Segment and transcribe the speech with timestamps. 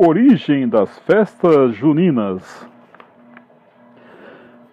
[0.00, 2.64] Origem das festas juninas.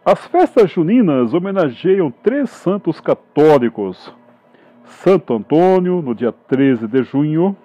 [0.06, 4.16] As festas juninas homenageiam três santos católicos:
[4.84, 7.58] Santo Antônio, no dia 13 de junho,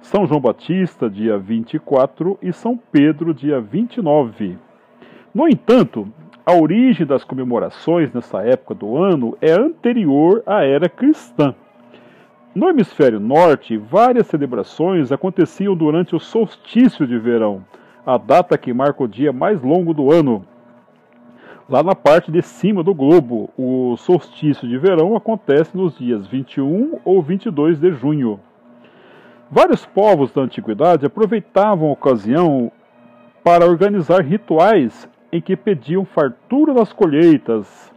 [0.00, 4.56] São João Batista, dia 24, e São Pedro, dia 29.
[5.34, 6.06] No entanto,
[6.46, 11.56] a origem das comemorações nessa época do ano é anterior à era cristã.
[12.58, 17.64] No hemisfério norte, várias celebrações aconteciam durante o solstício de verão,
[18.04, 20.44] a data que marca o dia mais longo do ano.
[21.70, 26.98] Lá na parte de cima do globo, o solstício de verão acontece nos dias 21
[27.04, 28.40] ou 22 de junho.
[29.48, 32.72] Vários povos da antiguidade aproveitavam a ocasião
[33.44, 37.94] para organizar rituais em que pediam fartura das colheitas.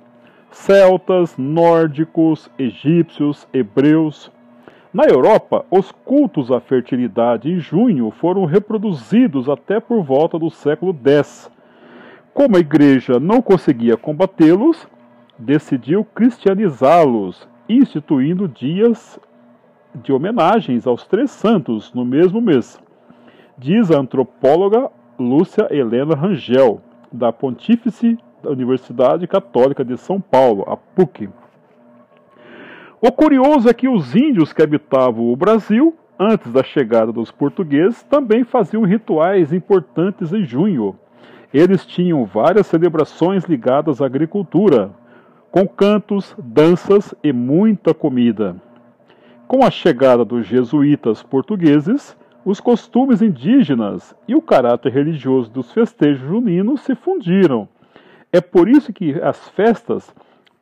[0.51, 4.31] Celtas, nórdicos, egípcios, hebreus.
[4.93, 10.93] Na Europa, os cultos à fertilidade em junho foram reproduzidos até por volta do século
[10.93, 11.49] X.
[12.33, 14.85] Como a igreja não conseguia combatê-los,
[15.39, 19.17] decidiu cristianizá-los, instituindo dias
[19.95, 22.77] de homenagens aos três santos no mesmo mês,
[23.57, 31.29] diz a antropóloga Lúcia Helena Rangel da Pontífice Universidade Católica de São Paulo, a PUC.
[33.03, 38.03] O curioso é que os índios que habitavam o Brasil, antes da chegada dos portugueses,
[38.03, 40.95] também faziam rituais importantes em junho.
[41.51, 44.91] Eles tinham várias celebrações ligadas à agricultura,
[45.49, 48.55] com cantos, danças e muita comida.
[49.47, 52.15] Com a chegada dos jesuítas portugueses,
[52.45, 57.67] os costumes indígenas e o caráter religioso dos festejos juninos se fundiram.
[58.31, 60.13] É por isso que as festas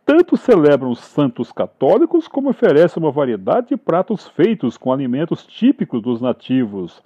[0.09, 6.01] tanto celebram os santos católicos como oferecem uma variedade de pratos feitos com alimentos típicos
[6.01, 6.99] dos nativos.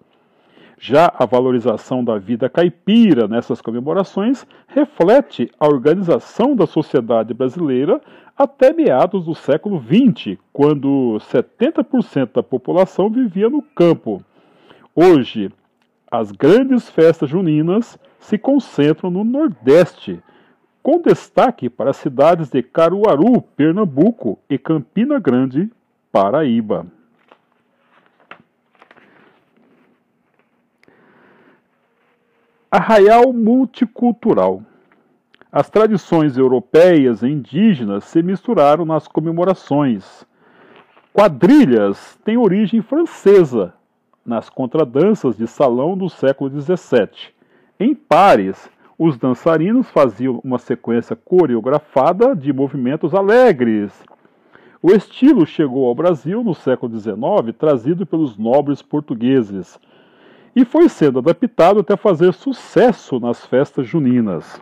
[0.80, 8.00] Já a valorização da vida caipira nessas comemorações reflete a organização da sociedade brasileira
[8.38, 14.24] até meados do século XX, quando 70% da população vivia no campo.
[14.96, 15.52] Hoje,
[16.09, 20.24] as grandes festas juninas se concentram no Nordeste,
[20.84, 25.72] com destaque para as cidades de Caruaru, Pernambuco e Campina Grande,
[26.12, 26.86] Paraíba.
[32.70, 34.62] Arraial multicultural.
[35.50, 40.26] As tradições europeias e indígenas se misturaram nas comemorações.
[41.14, 43.74] Quadrilhas têm origem francesa,
[44.26, 47.32] nas contradanças de salão do século XVII.
[47.80, 53.92] Em pares, os dançarinos faziam uma sequência coreografada de movimentos alegres.
[54.81, 57.16] O estilo chegou ao Brasil no século XIX,
[57.58, 59.80] trazido pelos nobres portugueses,
[60.56, 64.62] e foi sendo adaptado até fazer sucesso nas festas juninas.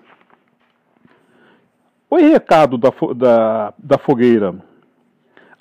[2.09, 4.55] O recado da, da, da fogueira.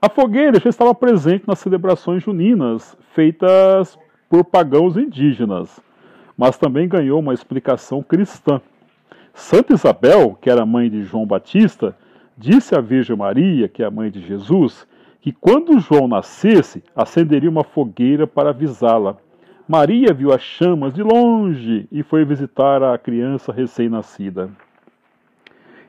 [0.03, 3.99] A fogueira já estava presente nas celebrações juninas feitas
[4.29, 5.81] por pagãos indígenas,
[6.41, 8.63] mas também ganhou uma explicação cristã.
[9.35, 11.95] Santa Isabel, que era mãe de João Batista,
[12.35, 14.89] disse à Virgem Maria, que é a mãe de Jesus,
[15.21, 19.19] que quando João nascesse, acenderia uma fogueira para avisá-la.
[19.69, 24.49] Maria viu as chamas de longe e foi visitar a criança recém-nascida.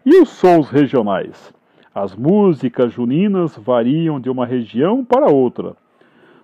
[0.06, 1.54] E os sons regionais?
[1.96, 5.78] As músicas juninas variam de uma região para outra.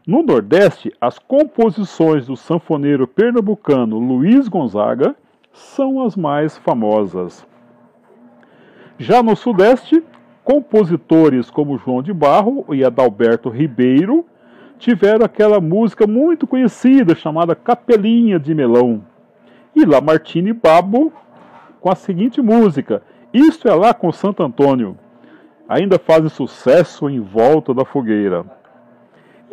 [0.07, 5.13] No Nordeste, as composições do sanfoneiro pernambucano Luiz Gonzaga
[5.51, 7.45] são as mais famosas.
[8.97, 10.01] Já no Sudeste,
[10.45, 14.25] compositores como João de Barro e Adalberto Ribeiro
[14.79, 19.03] tiveram aquela música muito conhecida chamada Capelinha de Melão.
[19.75, 21.11] E Lamartine Babo
[21.81, 23.03] com a seguinte música:
[23.33, 24.97] Isto é lá com Santo Antônio
[25.67, 28.45] ainda fazem sucesso em volta da fogueira.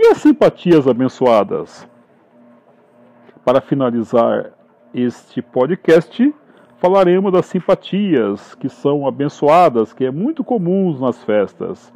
[0.04, 1.88] E as simpatias abençoadas?
[3.42, 4.50] Para finalizar
[4.92, 6.34] este podcast,
[6.76, 11.90] falaremos das simpatias que são abençoadas, que é muito comuns nas festas.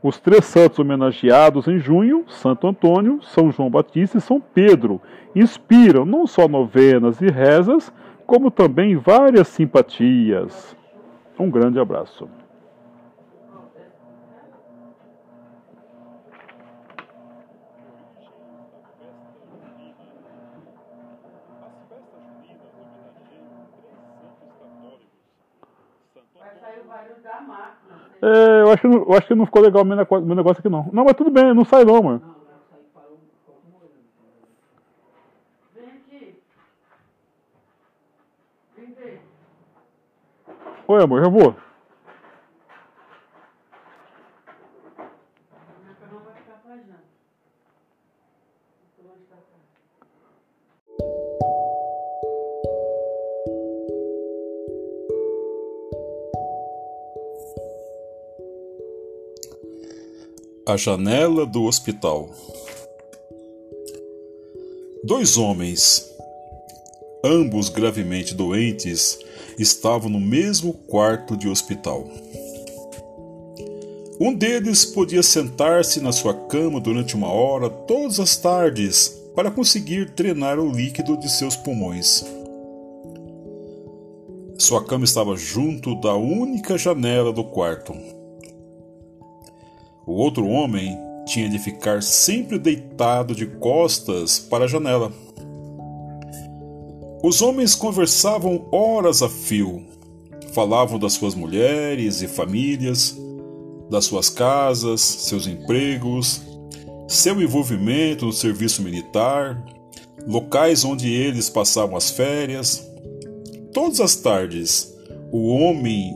[0.00, 5.00] Os três santos homenageados em junho, Santo Antônio, São João Batista e São Pedro,
[5.34, 7.92] inspiram não só novenas e rezas,
[8.24, 10.76] como também várias simpatias.
[11.36, 12.28] Um grande abraço.
[28.22, 30.88] É, eu acho, eu acho que não ficou legal o meu, meu negócio aqui não.
[30.92, 32.22] Não, mas tudo bem, não sai não, mano.
[40.86, 41.54] Oi, amor, já vou.
[60.72, 62.30] A janela do hospital.
[65.04, 66.10] Dois homens,
[67.22, 69.18] ambos gravemente doentes,
[69.58, 72.08] estavam no mesmo quarto de hospital.
[74.18, 80.06] Um deles podia sentar-se na sua cama durante uma hora todas as tardes para conseguir
[80.12, 82.24] drenar o líquido de seus pulmões.
[84.56, 88.21] Sua cama estava junto da única janela do quarto.
[90.06, 95.12] O outro homem tinha de ficar sempre deitado de costas para a janela.
[97.22, 99.86] Os homens conversavam horas a fio.
[100.52, 103.16] Falavam das suas mulheres e famílias,
[103.88, 106.42] das suas casas, seus empregos,
[107.06, 109.64] seu envolvimento no serviço militar,
[110.26, 112.86] locais onde eles passavam as férias.
[113.72, 114.92] Todas as tardes,
[115.30, 116.14] o homem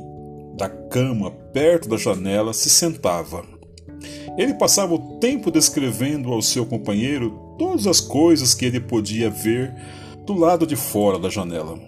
[0.56, 3.55] da cama perto da janela se sentava
[4.36, 9.74] ele passava o tempo descrevendo ao seu companheiro todas as coisas que ele podia ver
[10.26, 11.78] do lado de fora da janela.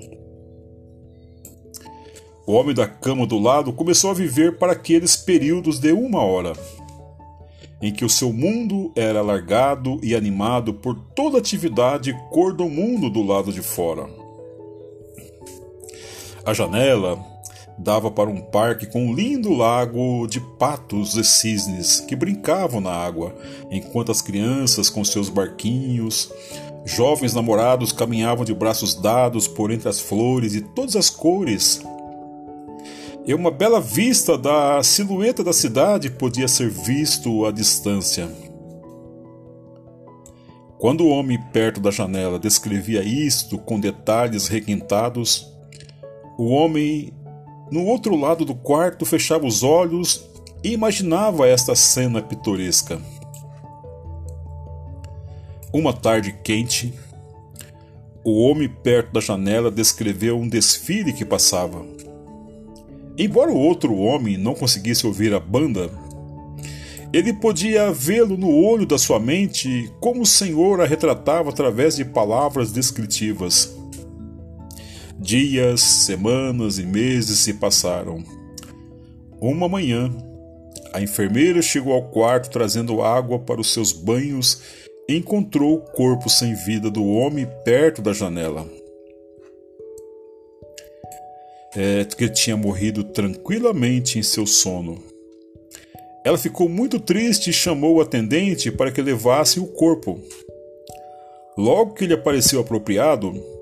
[2.47, 6.55] O homem da cama do lado começou a viver para aqueles períodos de uma hora,
[7.83, 12.67] em que o seu mundo era alargado e animado por toda a atividade cor do
[12.67, 14.09] mundo do lado de fora.
[16.47, 17.23] A janela
[17.79, 22.91] dava para um parque com um lindo lago de patos e cisnes que brincavam na
[22.91, 23.35] água,
[23.71, 26.33] enquanto as crianças com seus barquinhos,
[26.85, 31.81] jovens namorados caminhavam de braços dados por entre as flores de todas as cores.
[33.25, 38.29] E uma bela vista da silhueta da cidade podia ser visto à distância.
[40.79, 45.53] Quando o homem perto da janela descrevia isto com detalhes requintados,
[46.39, 47.13] o homem
[47.71, 50.25] no outro lado do quarto, fechava os olhos
[50.63, 53.01] e imaginava esta cena pitoresca.
[55.73, 56.95] Uma tarde quente,
[58.25, 61.85] o homem perto da janela descreveu um desfile que passava.
[63.17, 65.91] Embora o outro homem não conseguisse ouvir a banda,
[67.13, 72.05] ele podia vê-lo no olho da sua mente como o Senhor a retratava através de
[72.05, 73.78] palavras descritivas.
[75.21, 78.23] Dias, semanas e meses se passaram.
[79.41, 80.15] Uma manhã,
[80.93, 84.63] a enfermeira chegou ao quarto trazendo água para os seus banhos
[85.09, 88.65] e encontrou o corpo sem vida do homem perto da janela.
[91.75, 95.03] É que ele tinha morrido tranquilamente em seu sono.
[96.25, 100.21] Ela ficou muito triste e chamou o atendente para que levasse o corpo.
[101.57, 103.58] Logo que lhe apareceu apropriado,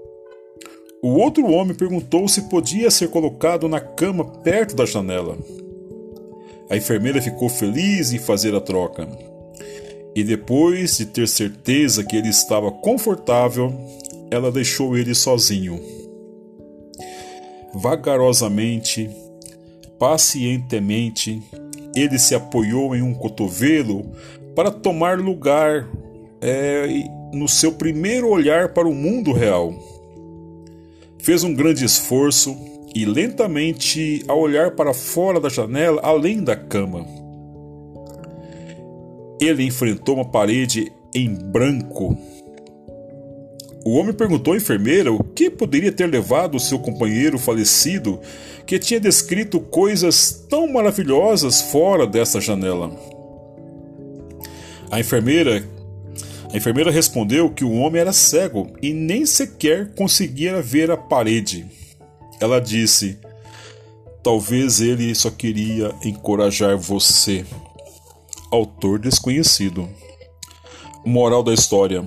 [1.07, 5.39] o outro homem perguntou se podia ser colocado na cama perto da janela.
[6.69, 9.09] A enfermeira ficou feliz em fazer a troca.
[10.17, 13.73] E depois de ter certeza que ele estava confortável,
[14.33, 15.81] ela deixou ele sozinho.
[17.73, 19.09] Vagarosamente,
[20.01, 21.41] pacientemente,
[21.95, 24.11] ele se apoiou em um cotovelo
[24.57, 25.89] para tomar lugar
[26.41, 26.89] é,
[27.33, 29.73] no seu primeiro olhar para o mundo real.
[31.27, 32.57] Fez um grande esforço
[32.95, 37.05] e lentamente a olhar para fora da janela, além da cama.
[39.41, 42.17] Ele enfrentou uma parede em branco.
[43.85, 48.21] O homem perguntou à enfermeira o que poderia ter levado o seu companheiro falecido,
[48.65, 52.97] que tinha descrito coisas tão maravilhosas fora dessa janela.
[54.93, 55.65] A enfermeira
[56.53, 61.67] a enfermeira respondeu que o homem era cego e nem sequer conseguia ver a parede.
[62.41, 63.19] Ela disse:
[64.23, 67.45] Talvez ele só queria encorajar você.
[68.51, 69.89] Autor desconhecido.
[71.05, 72.07] Moral da história: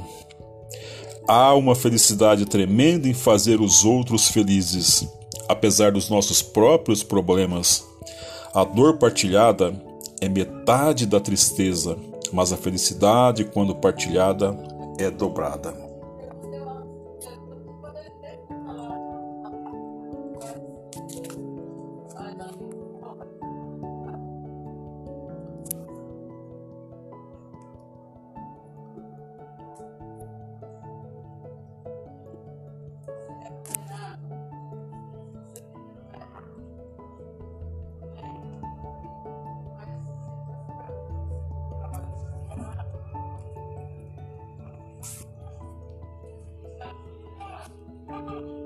[1.27, 5.05] Há uma felicidade tremenda em fazer os outros felizes,
[5.49, 7.85] apesar dos nossos próprios problemas.
[8.53, 9.79] A dor partilhada
[10.21, 14.55] é metade da tristeza mas a felicidade, quando partilhada,
[14.97, 15.88] é dobrada.
[45.01, 45.23] Thank
[48.31, 48.58] you.